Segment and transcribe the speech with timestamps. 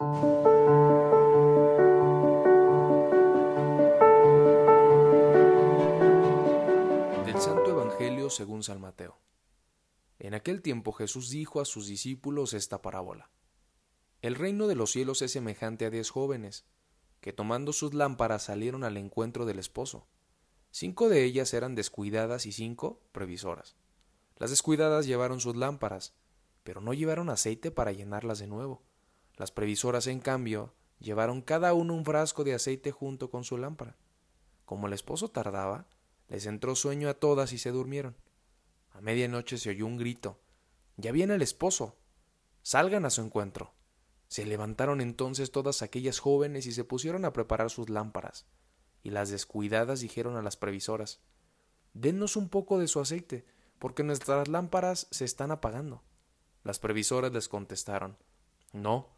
[0.00, 0.06] Del
[7.40, 9.18] Santo Evangelio según San Mateo.
[10.20, 13.32] En aquel tiempo Jesús dijo a sus discípulos esta parábola.
[14.22, 16.64] El reino de los cielos es semejante a diez jóvenes,
[17.20, 20.06] que tomando sus lámparas salieron al encuentro del esposo.
[20.70, 23.74] Cinco de ellas eran descuidadas y cinco previsoras.
[24.36, 26.14] Las descuidadas llevaron sus lámparas,
[26.62, 28.84] pero no llevaron aceite para llenarlas de nuevo.
[29.38, 33.96] Las previsoras, en cambio, llevaron cada uno un frasco de aceite junto con su lámpara.
[34.64, 35.86] Como el esposo tardaba,
[36.26, 38.16] les entró sueño a todas y se durmieron.
[38.90, 40.40] A medianoche se oyó un grito.
[40.96, 41.96] Ya viene el esposo.
[42.62, 43.72] Salgan a su encuentro.
[44.26, 48.44] Se levantaron entonces todas aquellas jóvenes y se pusieron a preparar sus lámparas.
[49.04, 51.20] Y las descuidadas dijeron a las previsoras
[51.94, 53.46] Denos un poco de su aceite,
[53.78, 56.02] porque nuestras lámparas se están apagando.
[56.64, 58.18] Las previsoras les contestaron
[58.72, 59.17] No,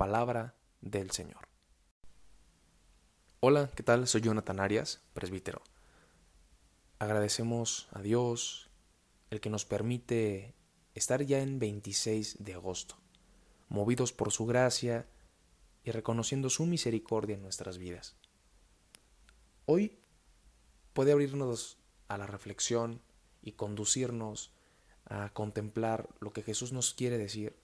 [0.00, 1.46] Palabra del Señor.
[3.40, 4.08] Hola, ¿qué tal?
[4.08, 5.60] Soy Jonathan Arias, presbítero.
[6.98, 8.70] Agradecemos a Dios
[9.28, 10.54] el que nos permite
[10.94, 12.96] estar ya en 26 de agosto,
[13.68, 15.06] movidos por su gracia
[15.84, 18.16] y reconociendo su misericordia en nuestras vidas.
[19.66, 19.98] Hoy
[20.94, 21.76] puede abrirnos
[22.08, 23.02] a la reflexión
[23.42, 24.50] y conducirnos
[25.04, 27.54] a contemplar lo que Jesús nos quiere decir.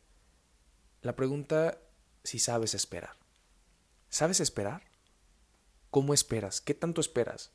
[1.01, 1.81] La pregunta
[2.27, 3.17] si sabes esperar.
[4.09, 4.83] ¿Sabes esperar?
[5.91, 6.61] ¿Cómo esperas?
[6.61, 7.53] ¿Qué tanto esperas?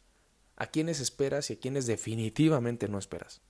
[0.55, 3.41] ¿A quiénes esperas y a quiénes definitivamente no esperas?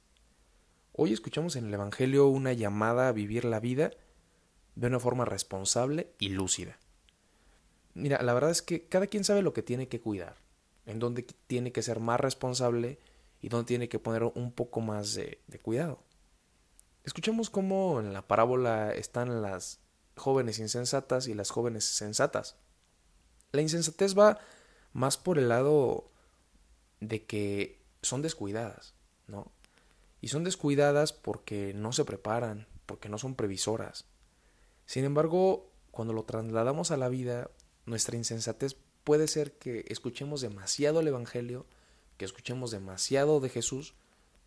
[0.93, 3.91] Hoy escuchamos en el Evangelio una llamada a vivir la vida
[4.75, 6.77] de una forma responsable y lúcida.
[7.93, 10.37] Mira, la verdad es que cada quien sabe lo que tiene que cuidar,
[10.85, 12.99] en dónde tiene que ser más responsable
[13.41, 16.03] y dónde tiene que poner un poco más de, de cuidado.
[17.03, 19.79] Escuchemos cómo en la parábola están las
[20.21, 22.55] jóvenes insensatas y las jóvenes sensatas.
[23.51, 24.39] La insensatez va
[24.93, 26.09] más por el lado
[27.01, 28.93] de que son descuidadas,
[29.27, 29.51] ¿no?
[30.21, 34.05] Y son descuidadas porque no se preparan, porque no son previsoras.
[34.85, 37.49] Sin embargo, cuando lo trasladamos a la vida,
[37.85, 41.65] nuestra insensatez puede ser que escuchemos demasiado el Evangelio,
[42.17, 43.95] que escuchemos demasiado de Jesús,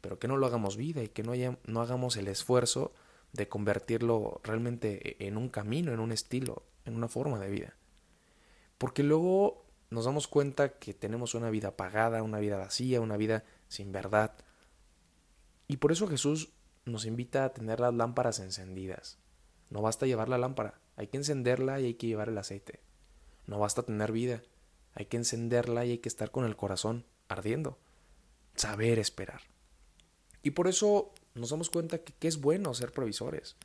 [0.00, 1.32] pero que no lo hagamos vida y que no,
[1.66, 2.92] no hagamos el esfuerzo
[3.34, 7.76] de convertirlo realmente en un camino, en un estilo, en una forma de vida.
[8.78, 13.44] Porque luego nos damos cuenta que tenemos una vida apagada, una vida vacía, una vida
[13.68, 14.36] sin verdad.
[15.66, 16.52] Y por eso Jesús
[16.84, 19.18] nos invita a tener las lámparas encendidas.
[19.68, 22.80] No basta llevar la lámpara, hay que encenderla y hay que llevar el aceite.
[23.46, 24.42] No basta tener vida,
[24.94, 27.78] hay que encenderla y hay que estar con el corazón ardiendo.
[28.54, 29.40] Saber esperar.
[30.42, 33.56] Y por eso nos damos cuenta que, es bueno ser provisores,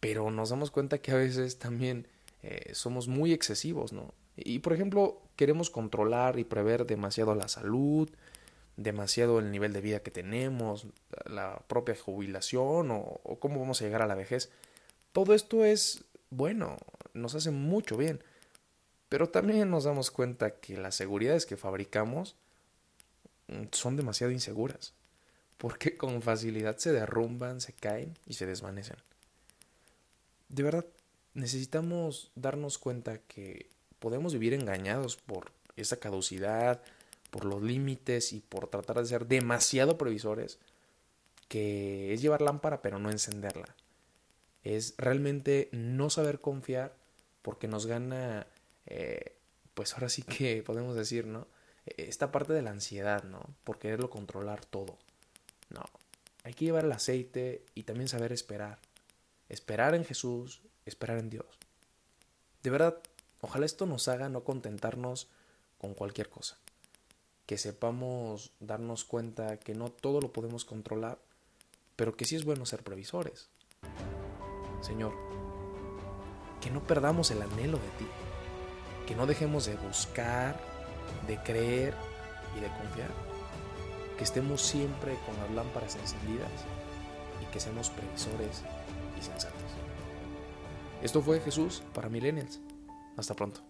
[0.00, 2.06] pero nos damos cuenta que a veces también
[2.42, 4.14] eh, somos muy excesivos, ¿no?
[4.36, 8.08] Y por ejemplo, queremos controlar y prever demasiado la salud,
[8.76, 10.86] demasiado el nivel de vida que tenemos,
[11.26, 14.50] la propia jubilación o, cómo vamos a llegar a la vejez.
[15.12, 16.78] Todo esto es bueno,
[17.12, 18.24] nos hace mucho bien,
[19.10, 22.36] pero también nos damos cuenta que las seguridades que fabricamos
[23.48, 24.94] mm, son demasiado inseguras
[25.58, 28.96] porque con facilidad se derrumban, se caen y se desvanecen.
[30.48, 30.86] De verdad,
[31.34, 36.82] necesitamos darnos cuenta que podemos vivir engañados por esa caducidad,
[37.30, 40.58] por los límites y por tratar de ser demasiado previsores,
[41.48, 43.74] que es llevar lámpara pero no encenderla.
[44.64, 46.94] Es realmente no saber confiar
[47.40, 48.46] porque nos gana,
[48.86, 49.36] eh,
[49.74, 51.46] pues ahora sí que podemos decir, ¿no?
[51.84, 53.42] Esta parte de la ansiedad, ¿no?
[53.64, 54.98] Por quererlo controlar todo.
[56.62, 58.78] Llevar el aceite y también saber esperar.
[59.48, 61.58] Esperar en Jesús, esperar en Dios.
[62.62, 62.98] De verdad,
[63.40, 65.26] ojalá esto nos haga no contentarnos
[65.78, 66.56] con cualquier cosa.
[67.46, 71.18] Que sepamos darnos cuenta que no todo lo podemos controlar,
[71.96, 73.48] pero que sí es bueno ser previsores.
[74.82, 75.14] Señor,
[76.60, 78.06] que no perdamos el anhelo de ti,
[79.08, 80.60] que no dejemos de buscar,
[81.26, 81.92] de creer
[82.56, 83.31] y de confiar
[84.16, 86.50] que estemos siempre con las lámparas encendidas
[87.42, 88.62] y que seamos previsores
[89.18, 89.60] y sensatos.
[91.02, 92.60] Esto fue Jesús para Millennials.
[93.16, 93.60] Hasta pronto.